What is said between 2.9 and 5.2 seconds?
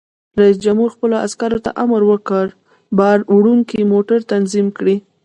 بار وړونکي موټر منظم کړئ!